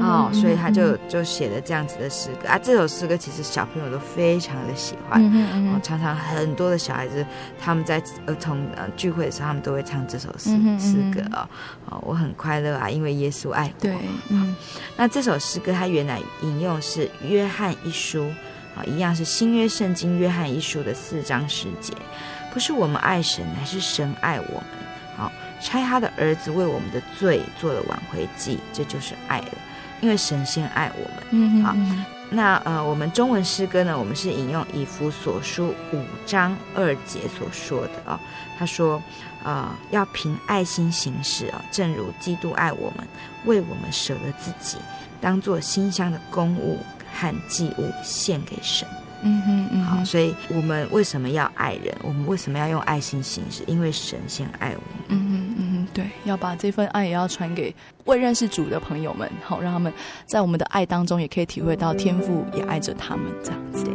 [0.01, 2.57] 哦，所以他就就写了这样子的诗歌啊。
[2.57, 7.25] 这首诗歌其实小朋友都非常的喜欢，嗯，常常很多的小孩子
[7.59, 10.49] 他们在儿童呃聚会的时候，他们都会唱这首诗
[10.79, 11.47] 诗歌啊。
[11.89, 13.81] 哦，我很快乐啊，因为耶稣爱我。
[13.81, 13.95] 对，
[14.29, 14.55] 嗯。
[14.97, 18.27] 那这首诗歌它原来引用是约翰一书
[18.75, 21.93] 啊，一样是新约圣经约翰一书的四章十节。
[22.53, 24.65] 不是我们爱神，乃是神爱我们。
[25.17, 29.51] 好，差他的儿子为我们的罪做了挽回祭，这就是爱了。
[30.01, 31.23] 因为神先爱我们。
[31.29, 31.75] 嗯好，
[32.31, 38.19] 那呃，我们中文诗歌呢，我们是引用以弗所书五章二节所说的啊、哦。
[38.57, 39.01] 他说，
[39.43, 43.07] 呃，要凭爱心行事啊、哦，正如基督爱我们，
[43.45, 44.77] 为我们舍了自己，
[45.19, 46.79] 当做馨香的公物
[47.13, 48.87] 和祭物献给神。
[49.23, 51.95] 嗯哼，嗯哼，好，所以我们为什么要爱人？
[52.03, 53.63] 我们为什么要用爱心行事？
[53.67, 55.05] 因为神先爱我们。
[55.09, 57.73] 嗯哼，嗯哼，对，要把这份爱也要传给
[58.05, 59.93] 未认识主的朋友们，好，让他们
[60.27, 63.85] 在我们的爱当中也可以体会到天父也爱着他们这样子。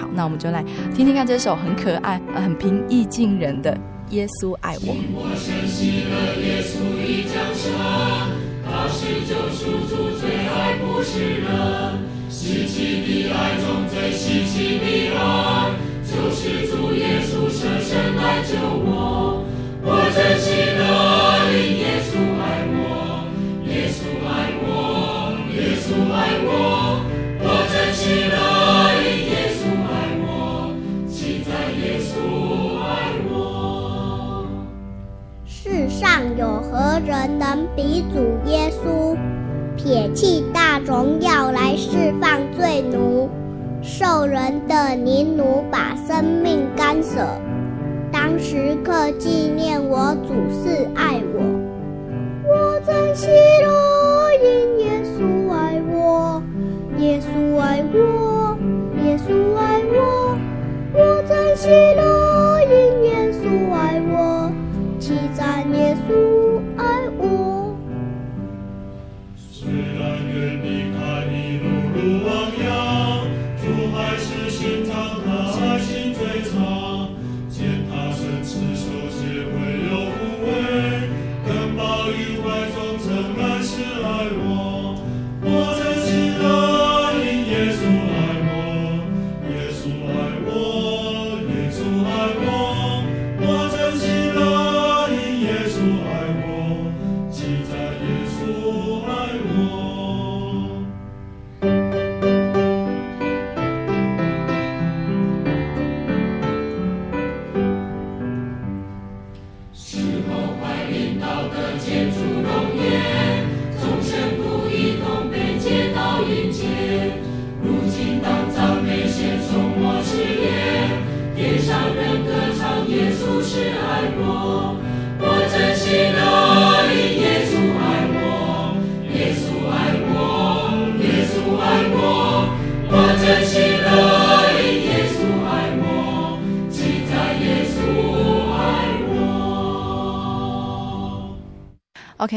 [0.00, 0.62] 好，那我们就来
[0.94, 3.72] 听听看这首很可爱、很平易近人的
[4.10, 4.94] 《耶稣爱我》。
[5.14, 7.72] 我深信了耶稣已降生，
[8.64, 12.15] 他是救赎主，最爱不是人。
[12.28, 14.84] 稀奇的爱中最稀奇的
[15.16, 15.70] 爱，
[16.04, 19.44] 就是主耶稣舍身来救我。
[19.82, 20.82] 我真心的
[21.52, 22.10] 因耶稣
[22.40, 22.42] 爱
[22.74, 23.24] 我，
[23.66, 24.30] 耶稣爱
[24.62, 24.66] 我，
[25.52, 26.14] 耶稣爱
[26.44, 26.48] 我。
[27.38, 28.36] 我真心的
[29.02, 29.94] 因耶稣爱
[30.26, 30.74] 我，
[31.08, 31.14] 记
[31.44, 31.48] 在
[31.80, 32.10] 耶稣
[32.82, 32.84] 爱
[33.30, 34.46] 我。
[35.46, 36.04] 世上
[36.36, 38.16] 有何人能比主
[38.50, 39.16] 耶稣？
[39.76, 43.28] 撇弃大荣耀来释放罪奴，
[43.82, 47.24] 受人的凌辱，把生命干舍。
[48.10, 50.75] 当时刻纪念我主是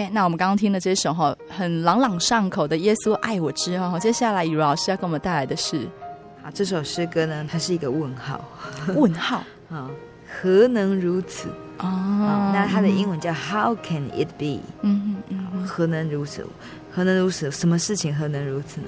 [0.10, 5.88] OK，那我们刚刚听的这首哈很朗朗上口的《耶稣爱我之后》，接下来以如老师要给我们带来的是
[6.43, 8.43] 啊，这首诗歌呢，它是一个问号
[8.95, 9.89] 问号啊，
[10.41, 11.47] 何能如此？
[11.78, 14.60] 哦好，那它的英文叫 How can it be？
[14.82, 16.45] 嗯嗯嗯，何能如此？
[16.91, 17.49] 何能如此？
[17.51, 18.88] 什么事情何能如此呢？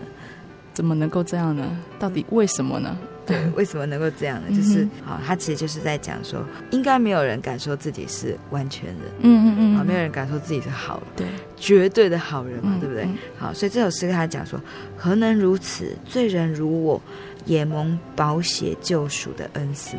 [0.74, 1.66] 怎么能够这样呢？
[2.00, 2.98] 到底为什么呢？
[3.32, 4.56] 对，为什么能够这样呢？
[4.56, 13.18] 就是好，他其实就是在讲说，应该没有人敢说自己是完全人，嗯嗯嗯，好，没有人敢说自己是好人，对，绝对的好人嘛，嗯对不对嗯？
[13.38, 14.60] 好，所以这首诗跟他讲说，
[14.98, 15.96] 何能如此？
[16.06, 17.02] 罪人如我，
[17.46, 19.98] 也蒙宝血救赎的恩赐。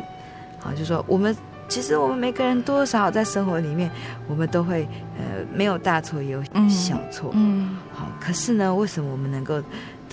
[0.59, 1.35] 好，就说我们
[1.67, 3.89] 其实我们每个人多多少少在生活里面，
[4.27, 5.23] 我们都会呃
[5.53, 9.61] 没有大错也有小错，嗯，好，可是呢，为什么我们能够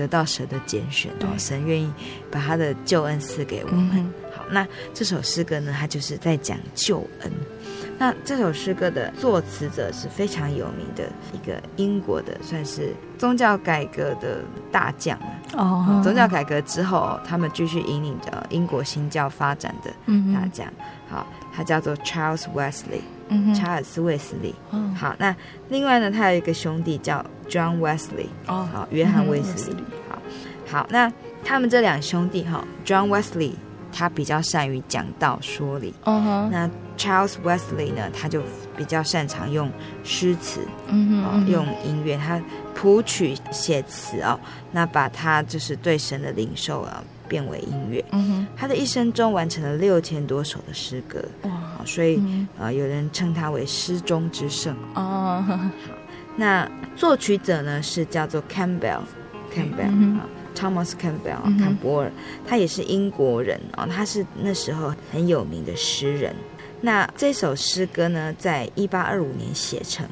[0.01, 1.29] 得到神的拣选哦？
[1.37, 1.93] 神愿意
[2.31, 3.91] 把他的救恩赐给我们。
[3.93, 7.31] 嗯好，那这首诗歌呢，它就是在讲救恩。
[7.99, 14.41] 那这首诗歌的作词者是非常有名的一个英国的，算是宗教改革的
[14.73, 15.99] 大将啊。
[15.99, 19.91] 哦，宗教改革之后，他们继续引领着英国新教发展的
[20.33, 20.67] 大将。
[21.11, 24.55] 好，他叫做 Charles Wesley，嗯，查尔斯·卫斯理。
[24.73, 25.35] 嗯，好，那
[25.69, 29.83] 另外呢，他有一个兄弟叫 John Wesley，哦，好，约翰·卫斯理。
[30.09, 30.19] 好，
[30.69, 31.11] 好，那
[31.45, 33.53] 他们这两兄弟哈，John Wesley
[33.93, 36.69] 他比较善于讲道说理，哦，那
[36.99, 38.43] Charles Wesley 呢，他就
[38.77, 39.71] 比较擅长用
[40.05, 42.41] 诗词，嗯哦，用音乐，他
[42.75, 44.39] 谱曲写词哦，
[44.71, 48.05] 那把他就是对神的领受啊变为音乐。
[48.11, 52.49] 嗯哼，他的一生中完成了六千多首的诗歌，哇，所以嗯。
[52.59, 54.77] 呃，有人称他为诗中之圣。
[54.95, 55.61] 哦，好，
[56.37, 60.27] 那作曲者呢是叫做 Campbell，Campbell 嗯啊
[60.57, 61.59] ，Thomas Campbell 啊嗯，哼。
[61.59, 62.11] 坎博尔，
[62.45, 66.35] 他也是英国人啊，他是那时候很有名的诗人。
[66.83, 70.07] 那这首诗歌呢，在一八二五年写成，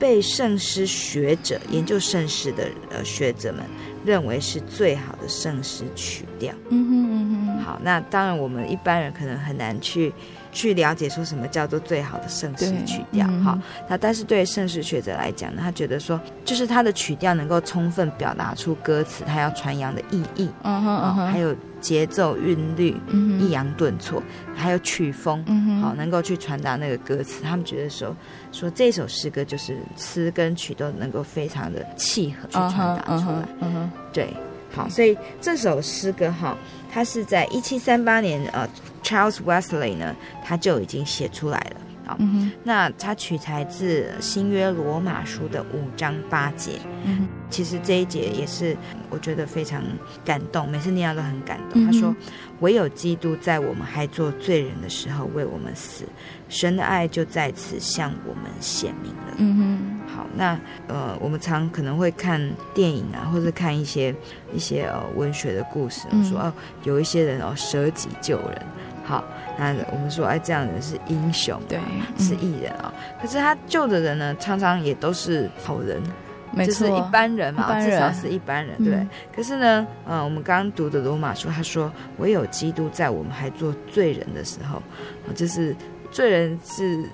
[0.00, 3.62] 被圣诗学者研究圣诗的呃学者们
[4.04, 6.54] 认为是最好的圣诗曲调。
[6.70, 10.10] 嗯哼嗯哼，好，那当然我们一般人可能很难去
[10.50, 13.26] 去了解说什么叫做最好的圣诗曲调。
[13.28, 24.22] 嗯好，那但是对圣诗学者来讲呢，他觉得说，就是他的曲调能够充分表达出歌词他要传扬的意义，嗯哼嗯哦，哼，还有节奏韵律、嗯抑扬顿挫，
[24.54, 25.44] 还有曲风，
[25.80, 27.42] 好，能够去传达那个歌词。
[27.42, 28.14] 他们觉得说，
[28.52, 33.34] 说这首诗歌就是词跟曲都能够非常的契合去传达嗯出来。
[33.34, 34.28] 哼嗯哼，对，
[34.72, 36.56] 好，所以这首诗歌哈，
[36.92, 38.68] 它是在一七三八年，呃
[39.02, 40.14] ，Charles Wesley 呢，
[40.44, 41.76] 他就已经写出来了。
[42.10, 46.72] 好，嗯哼，那它取材自新约罗马书的五章八节。
[47.04, 48.76] 嗯，其实这一节也是
[49.10, 49.80] 我觉得非常
[50.24, 51.84] 感动，每次念到都很感动。
[51.86, 52.14] 他说
[52.60, 56.04] ：“唯有基督在我们还做罪人的时候为我们死，
[56.48, 60.58] 神的爱就在此向我们显明了。”嗯哼，好，那
[60.88, 62.40] 呃，我们常可能会看
[62.74, 64.12] 电影啊，或者看一些
[64.52, 66.52] 一些呃文学的故事，嗯说哦，
[66.82, 68.62] 有一些人哦舍己救人。
[69.02, 69.24] 好，
[69.60, 71.78] 那我们说哎，这样的人是英雄，对，
[72.18, 72.92] 是艺人啊、哦。
[73.20, 76.02] 可是他救的人呢，常常也都是好人，
[76.50, 78.94] 没错，就是一般人嘛，人至少是一般人，对。
[78.94, 84.82] 嗯可是呢，呃，我们刚刚读的罗马书，他说唯有基督在我们还做罪人的时候，
[85.28, 85.76] 呃就是
[86.10, 87.04] 罪人是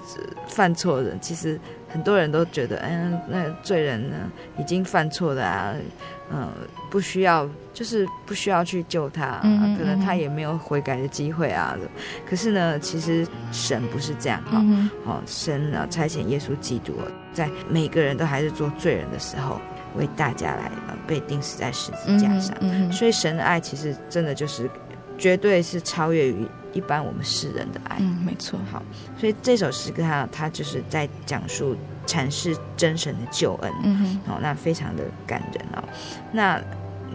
[0.47, 4.17] 犯错人，其实很多人都觉得，嗯，那罪人呢
[4.57, 5.75] 已经犯错了啊，
[6.31, 6.51] 嗯，
[6.91, 11.77] 不需要，就是不需要去救他，嗯嗯嗯，可能他也没有悔改的机会啊。
[12.29, 16.95] 可是呢，其实神不是这样哈，嗯哦，神呢差遣耶稣基督，
[17.33, 19.61] 在每个人都还是做罪人的时候，
[19.97, 20.70] 为大家来
[21.07, 22.57] 被钉死在十字架上。
[22.93, 24.68] 所以神的爱其实真的就是
[25.16, 26.47] 绝对是超越于。
[26.72, 28.61] 一般我们世人的爱，嗯，没错。
[28.70, 28.83] 好，
[29.18, 31.74] 所以这首诗歌它它就是在讲述
[32.07, 35.83] 阐释真神的救恩，嗯哼，哦，那非常的感人哦。
[36.33, 36.63] 那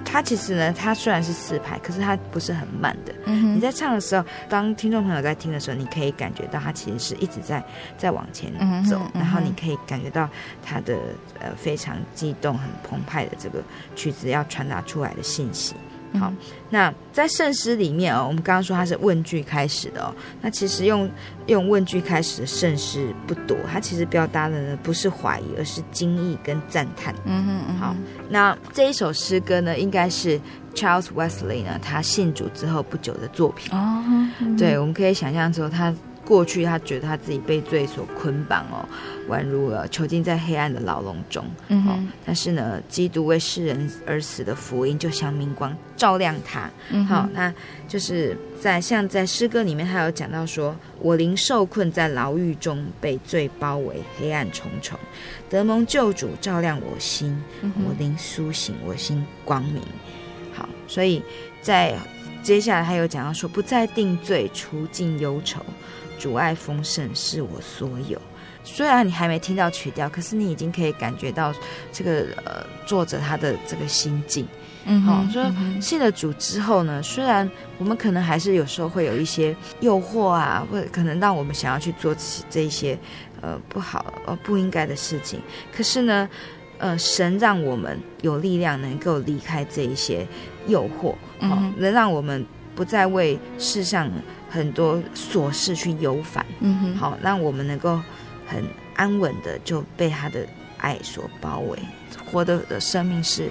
[0.04, 3.14] 他其实呢，他虽然是四拍，可是他不是很慢的。
[3.26, 7.64] 嗯，你在唱的时候，当听众朋友在听的时候，你可以感觉到他其实是一直在
[7.98, 8.52] 在往前
[8.84, 10.28] 走，然后你可以感觉到
[10.64, 10.98] 他的
[11.40, 13.62] 呃非常激动、很澎湃的这个
[13.96, 15.76] 曲子要传达出来的信息。
[16.20, 16.32] 好，
[16.70, 20.14] 那在圣诗里面哦，我们刚刚说它是问句开始的哦。
[20.42, 21.10] 那其实用
[21.48, 27.16] 用问句开始的圣诗不多，它其实表达的呢不是怀疑，而是惊异跟赞叹。
[27.26, 27.96] 嗯哼，嗯哼，好，
[28.30, 30.40] 那这一首诗歌呢，应该是
[30.76, 33.72] Charles Wesley 呢他信主之后不久的作品。
[33.74, 34.04] 哦，
[34.40, 35.94] 嗯、对，我们可以想象说他。
[36.26, 38.88] 过去他觉得他自己被罪所捆绑哦，
[39.28, 41.44] 宛如了囚禁在黑暗的牢笼中。
[41.68, 46.70] 嗯、哦，但是呢，基督为世人而死的福音就像明光照亮他。
[46.90, 47.54] 嗯，好，那
[47.88, 54.98] 就是在像在诗歌里面，他有讲到说：“我灵受困在牢狱中，被罪包围，黑暗重重，
[55.50, 59.82] 得蒙救主照亮我心，嗯、我灵苏醒，我心光明。”
[60.54, 61.22] 好，所以
[61.62, 61.96] 在
[62.44, 65.66] 接下来他有讲到说：“不再定罪，除尽忧愁。”
[66.22, 68.22] 主爱丰盛是我所有。
[68.64, 71.52] 虽然你还没听到曲调，可是你已经可以感觉到
[71.92, 74.48] 这个呃作者他的这个心境。
[74.86, 75.44] 嗯，好，说
[75.82, 77.50] 信了主之后呢，虽然
[77.80, 82.16] 我们可能还是有时候会有一些诱惑啊，或者可能让我们想要去做
[82.52, 82.96] 这一些
[83.42, 85.40] 呃不好呃不应该的事情，
[85.76, 86.30] 可是呢，
[86.78, 90.28] 呃，神让我们有力量能够离开这一些
[90.68, 92.46] 诱惑，嗯，能让我们
[92.82, 94.10] 不再为世上。
[94.50, 98.02] 很多琐事去忧烦，嗯哼，好，让我们能够
[98.46, 98.62] 很
[98.98, 100.46] 安稳的就被他的
[100.78, 101.80] 爱所包围，
[102.30, 103.50] 活的的生命是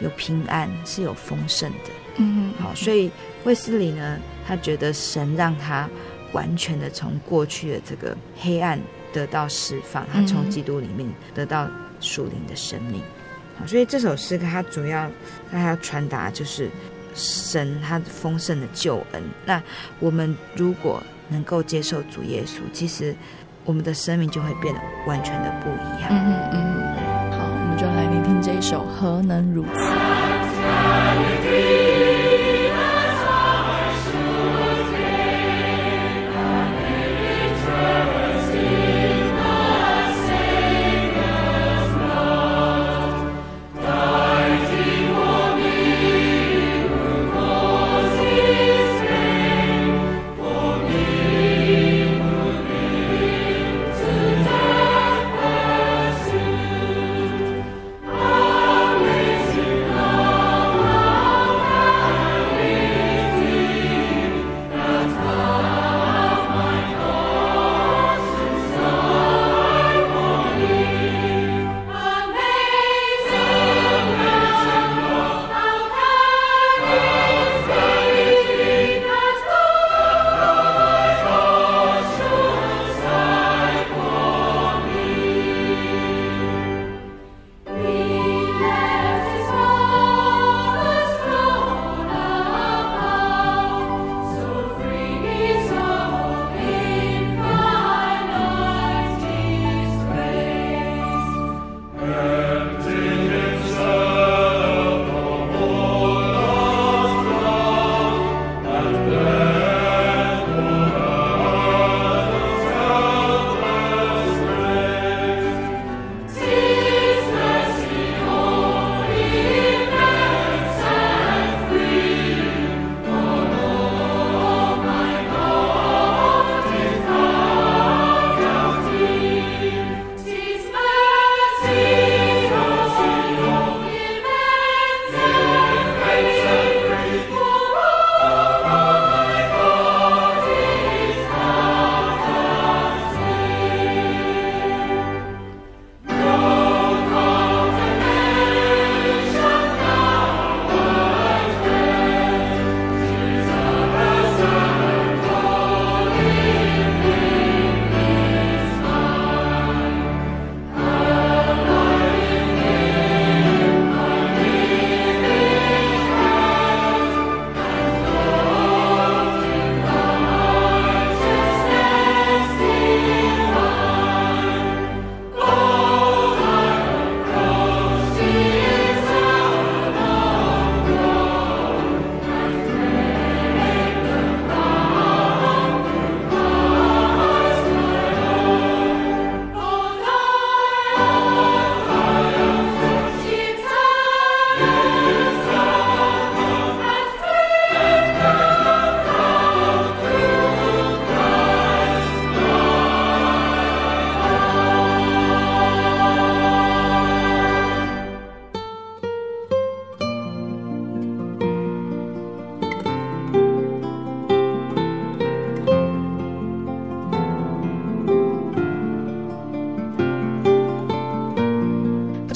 [0.00, 3.08] 有平安，是有丰盛的，嗯哼，好，所以
[3.44, 5.88] 卫斯理呢，他觉得神让他
[6.32, 8.76] 完全的从过去的这个黑暗
[9.12, 11.70] 得到释放，他从基督里面得到
[12.00, 13.00] 属灵的生命，
[13.56, 15.08] 好，所以这首诗歌它主要
[15.48, 16.68] 它要传达就是。
[17.14, 19.62] 神他丰盛的救恩，那
[19.98, 23.14] 我们如果能够接受主耶稣，其实
[23.64, 26.08] 我们的生命就会变得完全的不一样。
[26.10, 29.80] 嗯嗯嗯，好，我们就来聆听这一首《何能如此》。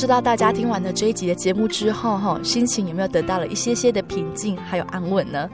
[0.05, 5.49] 知道大家听完了这一集的节目之后，哈，心情有没有得到了一些些的平静还有安稳呢？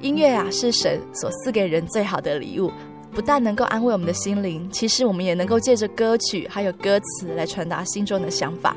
[0.00, 2.70] 音乐啊，是神所赐给人最好的礼物，
[3.10, 8.76] 不但能够安慰我们的心灵，其实我们也能够借着歌曲还有歌词来传达心中的想法。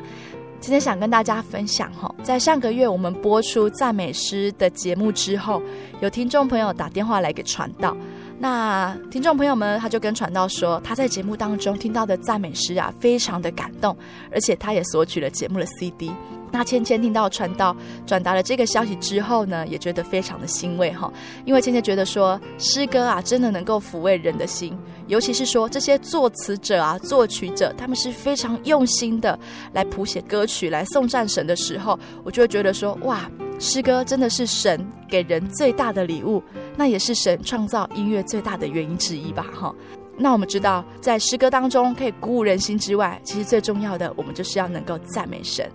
[0.60, 5.62] 今天想跟大家分享哈，在上个月我们播出赞美诗的节目之后，
[6.00, 7.96] 有听众朋友打电话来给传道。
[8.42, 13.96] 那听众朋友们，他就跟传道说，他在节目当中听到的赞美诗啊，非常的感动，
[14.32, 16.12] 而且他也索取了节目的 CD。
[16.52, 17.74] 那芊芊听到传道
[18.04, 21.14] 转达了这个消息之后呢，也觉得非常的欣慰哈，
[21.46, 24.76] 因为芊芊觉得说，诗歌啊，真的能够抚慰人的心，
[25.06, 29.38] 尤其是说这些作词者啊、作曲者，他们是非常用心的
[29.74, 33.30] 来谱写歌曲来送战神的时候，我就会觉得说，哇。
[33.62, 36.42] 诗歌真的是神给人最大的礼物，
[36.76, 39.46] 那也是神创造音乐最大的原因之一吧？
[39.54, 39.72] 哈，
[40.18, 45.70] 那我们知道，在诗歌当中可以鼓舞人心之外，其实最重要的，我们就是要能够赞美神。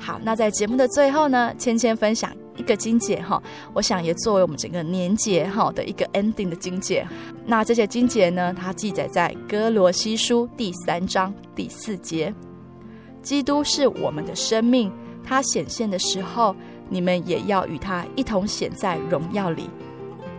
[0.00, 3.40] 好，那在节目的最后呢，芊芊分享一个经节哈，
[3.72, 7.06] 我想也作为我们整个年节哈的一个 ending 的经节。
[7.46, 12.34] 那这些经节呢，它记载在歌罗西书第三章第四节：
[13.22, 16.52] 基督是我们的生命，它显现的时候。
[16.88, 19.68] 你们也要与他一同显在荣耀里。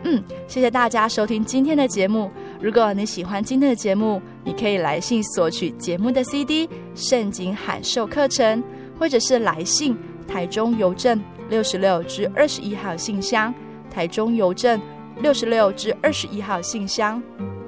[0.04, 2.32] 嗯，谢谢大家收听今天的节目。
[2.62, 8.64] 如果你喜欢今天的节目，你可以来信索取节目的 CD《圣经函授课程》，
[8.98, 13.54] 或者是来信台中邮政六十六至二十一号信箱，
[13.94, 14.80] 台中邮政
[15.22, 17.22] 六十六至二十一号信箱，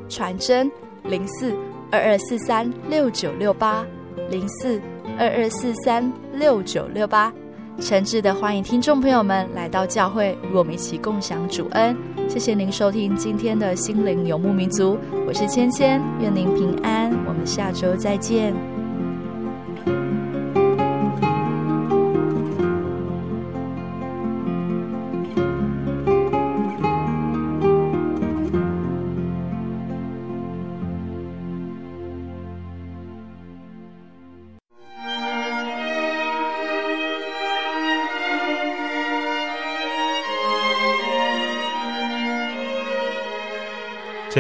[0.08, 0.72] 传真
[1.04, 1.54] 零四
[1.92, 3.86] 二二四三六九六八
[4.30, 4.82] 零四
[5.20, 7.34] 二二四三六九六八。
[7.80, 11.96] 诚挚的欢迎听众朋友们来到教会，与我们一起共享主恩。
[12.30, 14.98] 谢谢您收听今天的心灵游牧民族，
[15.28, 18.71] 我是芊芊，愿您平安，我们下周再见。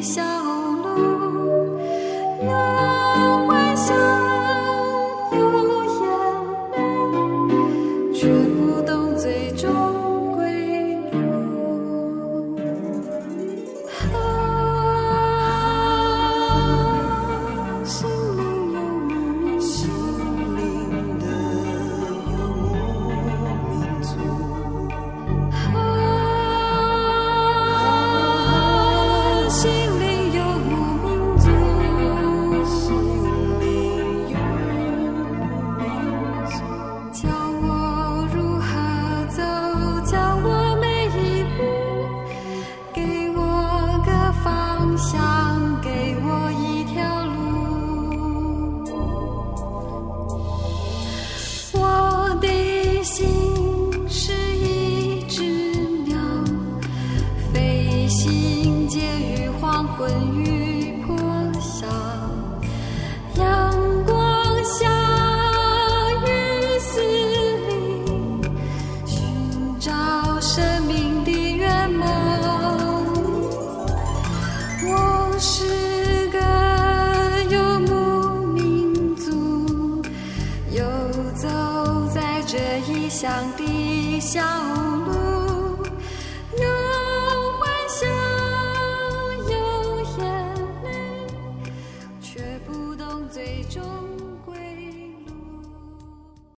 [0.00, 0.29] 笑